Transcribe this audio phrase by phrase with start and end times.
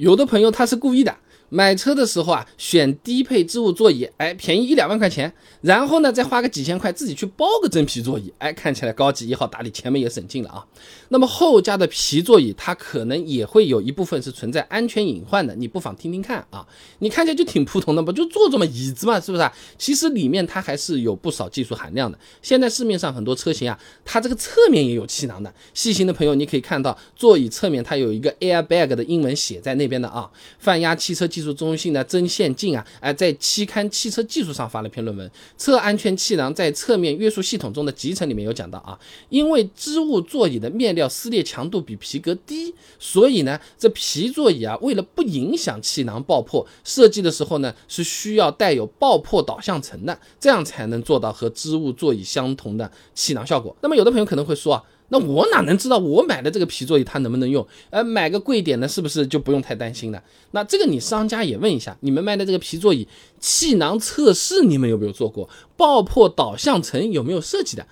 [0.00, 1.14] 有的朋友他是故意的。
[1.50, 10.64] 买车的时候啊，选低配织物座椅，哎，便宜一两万块钱，然后呢，再花个几千块自己去包个真皮座椅，哎，看起来高级一号打理，前面也省劲了啊。
[11.08, 16.66] 那么后加的皮座椅，它可能也会有一部分是存在安全隐患的，你不妨听听看啊。
[17.00, 19.52] 你看起来就挺普通的不就坐着嘛，椅子嘛，是不是啊？
[19.76, 22.16] 其实里面它还是有不少技术含量的。
[22.40, 25.52] 现在市面上很多车型啊，它这个侧面也有气囊的。
[25.74, 30.30] 细心的朋友，你可以看到座椅侧面它有一个 airbag 的英文写在那边的啊。
[30.60, 38.98] 泛压汽车技技术中心的曾宪进啊，哎，在期刊《汽车技术》上发了篇论文，侧安全气囊在侧面约束系统中的集成里面有讲到啊，
[39.28, 41.08] 因为织物座椅的面料。
[41.20, 53.76] 撕裂强度比皮革低，所以呢，这皮座椅啊，为了不影响气囊爆破，设计的时候呢，是需要带有爆破导向层的，这样才能做到和织物座椅相同的气囊效果。
[53.82, 57.66] 那么有的朋友可能会说啊，那我哪能知道我买的这个皮座椅它能不能用？
[57.90, 60.22] 呃，买个贵点的，是不是就不用太担心了？
[60.52, 63.06] 那这个你商家也问一下，你们卖的这个皮座椅
[63.38, 65.48] 气囊测试你们有没有做过？
[65.76, 67.86] 爆破导向层有没有设计的？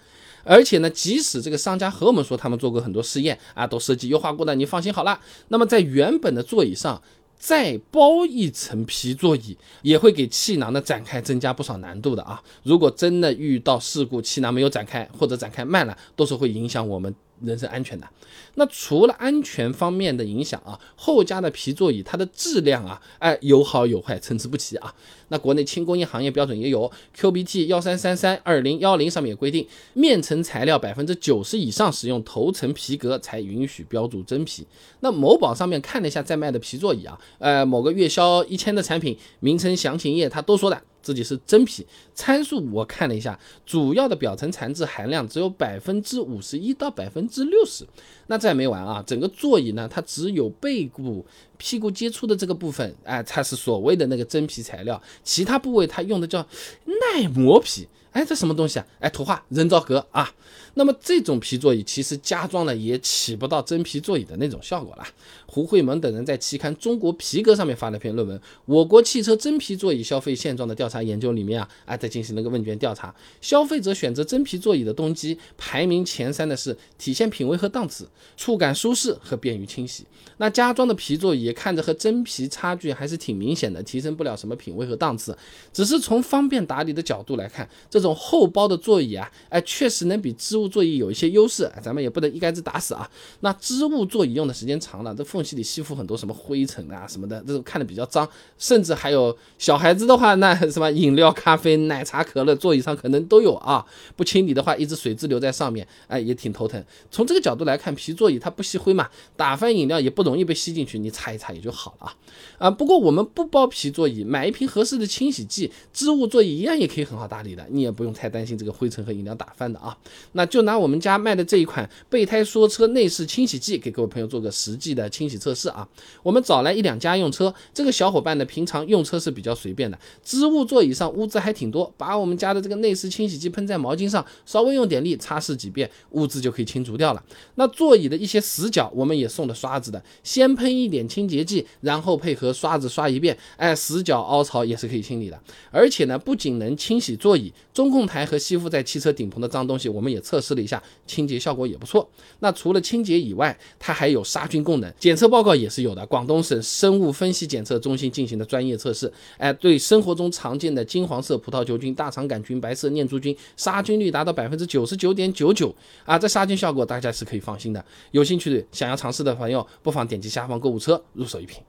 [0.44, 5.20] 而且呢，即使这个商家和我们说他们做过很多试验啊，都设计优化过的，你放心好了。
[5.48, 7.02] 那么在原本的座椅上
[7.38, 12.42] 再包一层皮座椅，也会给气囊的展开增加不少难度的啊。
[12.64, 17.14] 如果真的遇到事故，气囊没有展开或者展开慢了，都是会影响我们。
[17.42, 18.08] 人身安全的，
[18.54, 24.94] 那除了安全方面的影响啊，后加的皮座椅它的质量啊，哎有好有坏，参差不齐啊。
[25.28, 34.66] 那国内轻工业行业标准也有 QBT 幺三三三二零幺零上面也规定，面层材料百分之九十以上使用头层皮革才允许标注真皮。
[35.00, 40.82] 那某宝上面看了一下在卖的皮座椅啊，呃某个月销一千的产品名称详情页它都说的。
[41.08, 47.82] 自己是真皮，参数我看了一下，主要的表层材质含量只有百分之五十一到百分之六十。
[48.26, 51.24] 那这还没完啊，整个座椅呢，它只有背部、
[51.56, 56.46] 屁股接触的这个部分，哎，才是所谓的那个真皮材料，其他部位它用的叫
[56.84, 57.88] 耐磨皮。
[58.12, 58.86] 哎，这什么东西啊？
[59.00, 60.32] 哎，图画人造革啊。
[60.74, 65.04] 那么这种皮座椅其实加装了也起不到真皮座椅的那种效果了。
[65.46, 80.04] 胡慧萌等人在期刊《中国皮革》上面发了篇论文，《我国汽车真皮座椅消费现状的调查研究》里面啊，啊，在进行了个问卷调查，消费者选择真皮座椅的动机排名前三的是体现品味和档次、触感舒适和便于清洗。
[80.36, 85.36] 那加装的皮座椅看着和真皮差距还是挺明显的，提升不了什么品味和档次，
[85.72, 93.08] 只是从方便打理的角度来看，这种厚包的座椅啊，哎，确实能比织物座椅有一些优势，咱们也不能一竿子打死啊。
[93.40, 103.84] 那织物座椅用的时间长了，这缝隙里吸附很多什么灰尘啊什么的，这种看着比较脏，甚至还有小孩子的话，那什么饮料、咖啡、奶茶、可乐，座椅上可能都有啊。
[104.16, 106.82] 不清理的话，一直水渍留在上面，哎，也挺头疼。
[107.10, 112.16] 从这个角度来看，皮座椅它不吸灰嘛，打翻饮料也不容易被吸进去，你擦一擦也就好了啊。
[112.58, 119.96] 啊，不过我们不包皮座椅，买一瓶合适的清洗剂，织物座椅一样也可以很好打理的，你也不用太担心这个灰尘和饮料打翻的啊。
[120.32, 125.88] 那就拿我们家卖的这一款备胎说车内饰清洗剂给各位朋友做个实际的清洗测试啊。
[126.22, 137.24] 我们找来一两家用车，这个小伙伴呢平常用车是比较随便的，织物座椅上污渍还挺多，把我们家的这个内饰清洗剂喷在毛巾上，稍微用点力擦拭几遍，污渍就可以清除掉了。
[137.54, 145.40] 那座椅的一些死角，我们也送了刷子的，先喷一点清洁剂，然后配合刷子刷一遍，哎，死角凹槽也是可以清理的。
[145.70, 152.10] 而且呢，不仅能清洗座椅、中控台和吸附在汽车顶棚的脏东西，我们也测试了一下，清洁效果也不错。
[152.40, 156.04] 那除了清洁以外，它还有杀菌功能，检测报告也是有的。
[156.06, 165.72] 广东省生物分析检测中心进行的专业测试，哎，对生活中常见的金黄色葡萄球菌、大肠杆菌、白色念珠菌杀菌率达到百分之九十九点九九
[166.04, 167.84] 啊，这杀菌效果大家是可以放心的。
[168.10, 171.62] 有兴趣的想要尝试的朋友，不妨点击下方购物车入手一瓶。